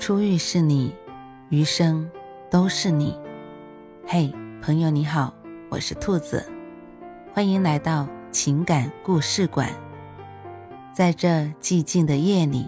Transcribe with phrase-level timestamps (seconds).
[0.00, 0.94] 初遇是你，
[1.50, 2.10] 余生
[2.50, 3.14] 都是你。
[4.06, 5.30] 嘿，朋友你好，
[5.68, 6.42] 我是兔子，
[7.34, 9.68] 欢迎来到情感故事馆。
[10.94, 11.28] 在这
[11.60, 12.66] 寂静的夜里，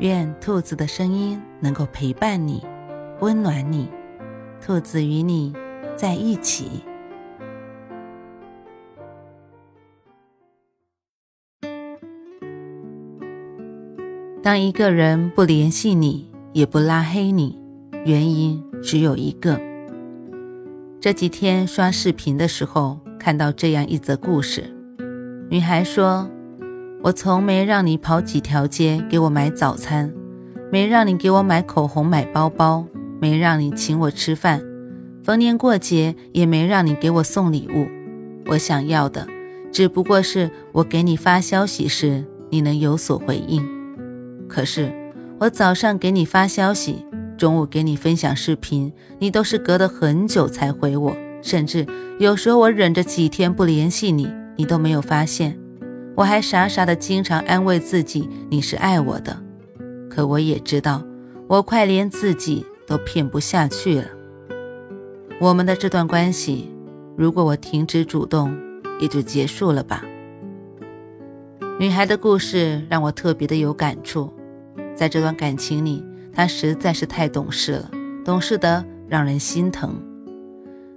[0.00, 2.62] 愿兔子的声音能够陪伴你，
[3.20, 3.88] 温暖你。
[4.60, 5.54] 兔子与你
[5.96, 6.84] 在一起。
[14.42, 17.56] 当一个人不联系你，也不拉黑你，
[18.04, 19.60] 原因只有一个。
[21.00, 24.64] 这几天刷视频的时候，看到这样一则故事：
[25.48, 26.28] 女孩说
[27.02, 30.12] ：“我从没让你跑几条街给我买早餐，
[30.72, 32.84] 没让你给我买口红、买包包，
[33.20, 34.60] 没让你请我吃饭，
[35.22, 37.86] 逢年过节也没让你给我送礼物。
[38.46, 39.26] 我想要的，
[39.70, 43.64] 只不过是我给你发消息时，你能有所回应。
[44.48, 44.92] 可是……”
[45.40, 47.06] 我早上给你发消息，
[47.38, 51.86] 中午给你分享视频，你都是隔得很久才回我，甚至
[52.18, 55.58] 有时候我忍着几天不联系你，你都没有发现。
[56.14, 59.34] 我还傻傻的经常安慰自己你是爱我的，
[60.10, 61.02] 可我也知道，
[61.48, 64.08] 我快连自己都骗不下去了。
[65.40, 66.70] 我们的这段关系，
[67.16, 68.54] 如果我停止主动，
[69.00, 70.04] 也就结束了吧。
[71.78, 74.30] 女孩的故事让我特别的有感触。
[75.00, 77.90] 在这段感情里，他实在是太懂事了，
[78.22, 79.94] 懂事的让人心疼。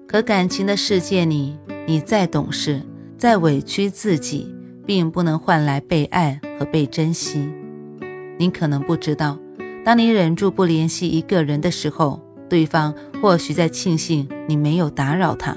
[0.06, 2.82] 可感情的世界里，你再懂事，
[3.18, 4.54] 再委屈自己，
[4.86, 7.50] 并不能换来被爱和被珍惜。
[8.38, 9.40] 你可能不知道，
[9.86, 15.56] 当你忍住不联系一个人的时候，对方或许在庆幸你没有打扰他。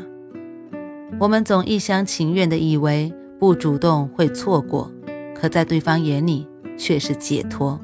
[1.18, 4.88] 我们总一厢情愿地以为不主动会错过，
[5.34, 6.46] 可在对方眼里
[6.78, 7.80] 却是解脱。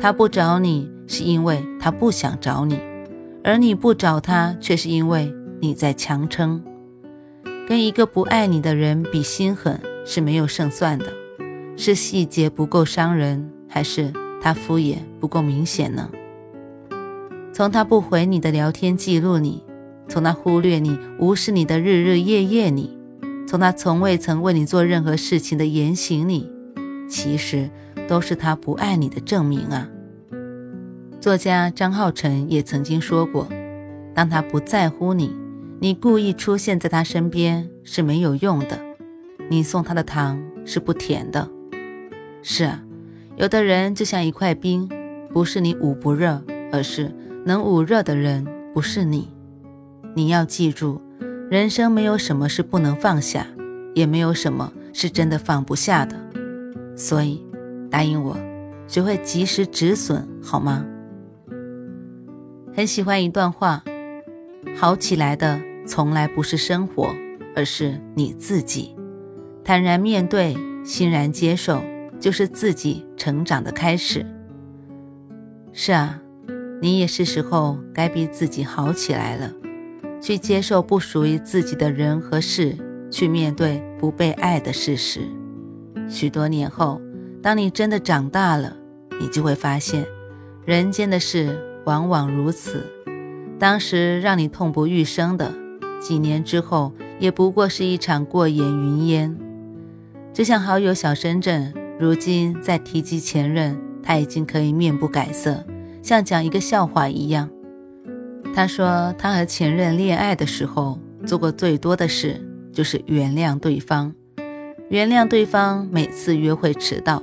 [0.00, 2.76] 他不找你，是因为他不想找你；
[3.42, 6.62] 而你不找他，却是因为你在强撑。
[7.66, 11.06] 跟一个不爱你的人比心狠是没有胜算的。
[11.76, 16.08] 是细节不够伤人，还是他敷衍不够明显呢？
[17.52, 19.64] 从他不回你的聊天记录里，
[20.08, 22.96] 从他忽略你、无视你的日日夜夜里，
[23.48, 26.48] 从他从未曾为你做任何事情的言行里，
[27.10, 27.68] 其实。
[28.08, 29.86] 都是他不爱你的证明啊！
[31.20, 33.46] 作家张浩晨也曾经说过，
[34.14, 35.36] 当他不在乎你，
[35.78, 38.78] 你故意出现在他身边是没有用的，
[39.50, 41.46] 你送他的糖是不甜的。
[42.42, 42.82] 是啊，
[43.36, 44.88] 有的人就像一块冰，
[45.32, 46.42] 不是你捂不热，
[46.72, 47.14] 而是
[47.44, 49.28] 能捂热的人不是你。
[50.14, 51.02] 你要记住，
[51.50, 53.46] 人生没有什么是不能放下，
[53.94, 56.16] 也没有什么是真的放不下的，
[56.96, 57.47] 所以。
[57.90, 58.36] 答应我，
[58.86, 60.84] 学会及时止损，好吗？
[62.74, 63.82] 很喜欢一段话：
[64.76, 67.08] 好起来的从来不是生活，
[67.56, 68.94] 而是你自己。
[69.64, 71.82] 坦然面对，欣然接受，
[72.20, 74.24] 就是自己成长的开始。
[75.72, 76.20] 是啊，
[76.80, 79.52] 你也是时候该逼自己好起来了，
[80.20, 82.76] 去接受不属于自己的人和事，
[83.10, 85.20] 去面对不被爱的事实。
[86.08, 87.00] 许多年后。
[87.42, 88.76] 当你真的长大了，
[89.20, 90.04] 你就会发现，
[90.64, 92.84] 人间的事往往如此。
[93.58, 95.52] 当时让你痛不欲生的，
[96.00, 99.36] 几年之后也不过是一场过眼云烟。
[100.32, 105.64] 就像好友小深圳，如今在提及前任，他已经可以面不改色，
[106.02, 107.48] 像讲一个笑话一样。
[108.54, 112.40] 他说，他和前任恋爱的时候，做过最多的事
[112.72, 114.12] 就是原谅对方，
[114.88, 117.22] 原谅对方每次约会迟到。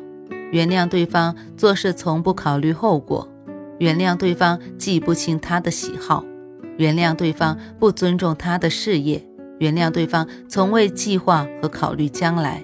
[0.52, 3.28] 原谅对方做事从不考虑后果，
[3.80, 6.24] 原谅对方记不清他的喜好，
[6.78, 9.26] 原谅对方不尊重他的事业，
[9.60, 12.64] 原谅对方从未计划和考虑将来。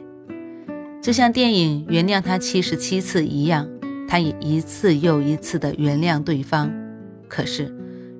[1.02, 3.68] 就像电影《原谅他七十七次》一样，
[4.08, 6.72] 他也一次又一次的原谅对方。
[7.27, 7.74] 可是，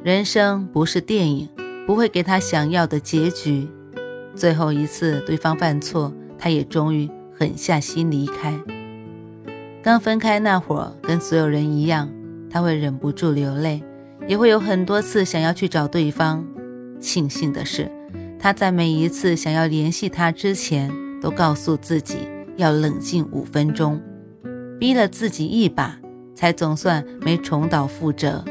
[0.04, 1.48] 人生不是电影，
[1.86, 3.70] 不会给他想要的结局。
[4.36, 7.08] 最后一次对方犯错，他也终于
[7.38, 8.60] 狠下心离开。
[9.84, 12.08] 刚分开那会儿，跟所有人一样，
[12.52, 13.84] 他会忍不住流泪，
[14.28, 16.46] 也会有很多次想要去找对方。
[17.00, 17.92] 庆幸的是，
[18.38, 22.20] 他在每一次想要联系他之前，都告诉自己
[22.58, 24.00] 要冷静五分钟，
[24.80, 25.98] 逼了自己一把，
[26.36, 28.46] 才总算没重蹈覆辙。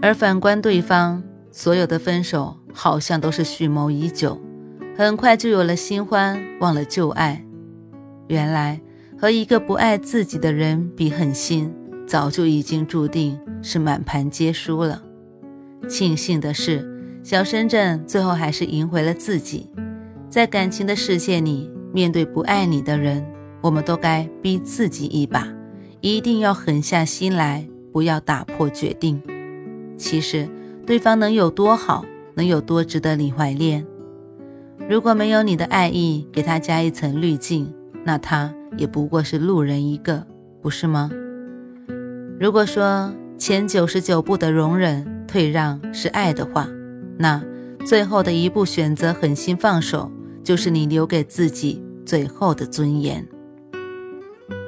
[0.00, 4.40] 而反观对方，所有的分手好像都是蓄谋已久，
[4.96, 7.44] 很快就有了新欢，忘了旧爱。
[8.28, 8.80] 原来。
[9.22, 11.72] 和一个不爱自己的人比狠心，
[12.08, 15.00] 早就已经注定是满盘皆输了。
[15.88, 16.84] 庆幸的是，
[17.22, 19.70] 小深圳最后还是赢回了自己。
[20.28, 23.24] 在感情的世界里，面对不爱你的人，
[23.60, 25.46] 我们都该逼自己一把，
[26.00, 29.22] 一定要狠下心来，不要打破决定。
[29.96, 30.48] 其实，
[30.84, 32.04] 对方能有多好，
[32.34, 33.86] 能有多值得你怀恋？
[34.88, 37.72] 如果没有你的爱意，给他加一层滤镜，
[38.02, 40.26] 那他也不过是路人一个，
[40.60, 41.10] 不是吗？
[42.38, 46.68] 如果说前九十九步的容忍、退让是爱的话，
[47.18, 47.42] 那
[47.84, 50.10] 最后的一步选择狠心放手，
[50.42, 53.26] 就是你留给自己最后的尊严。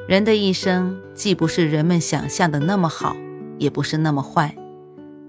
[0.07, 3.17] 人的一生既不是人们想象的那么好，
[3.59, 4.55] 也不是那么坏，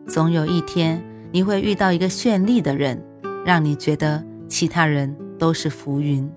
[0.06, 1.02] 总有一天
[1.32, 3.02] 你会遇到一个绚丽的人，
[3.46, 6.30] 让你觉得其他人都是浮云。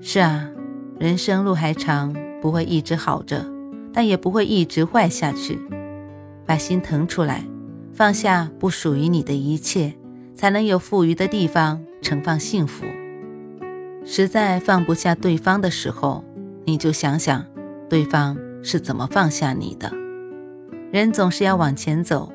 [0.00, 0.48] 是啊，
[0.98, 3.44] 人生路还长，不会一直好着，
[3.92, 5.60] 但也不会一直坏下去。
[6.46, 7.44] 把心腾出来，
[7.92, 9.94] 放下不属于你的一切，
[10.34, 12.86] 才能有富余的地方盛放幸福。
[14.04, 16.24] 实在放不下对方的时候，
[16.64, 17.44] 你就想想
[17.90, 19.92] 对方是怎么放下你的。
[20.92, 22.32] 人总是要往前走，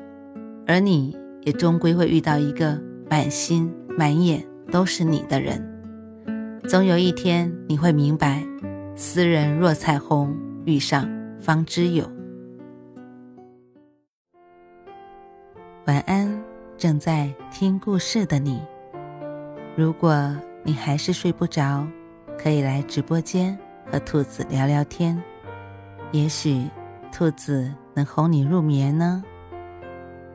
[0.66, 2.78] 而你也终归会遇到一个
[3.10, 5.68] 满心满眼都是你的人。
[6.68, 8.46] 总有一天你会明白，
[8.94, 10.36] 斯人若彩虹，
[10.66, 11.08] 遇上
[11.40, 12.04] 方知有。
[15.86, 16.42] 晚安，
[16.76, 18.60] 正在听故事的你。
[19.74, 21.86] 如果你还是睡不着，
[22.38, 23.58] 可以来直播间
[23.90, 25.20] 和兔子聊聊天，
[26.10, 26.66] 也许
[27.10, 29.24] 兔子能哄你入眠呢。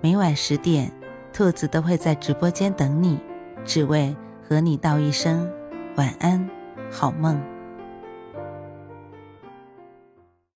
[0.01, 0.91] 每晚十点，
[1.31, 3.19] 兔子都会在直播间等你，
[3.63, 5.47] 只为和你道一声。
[5.95, 6.49] 晚安，
[6.89, 7.39] 好梦。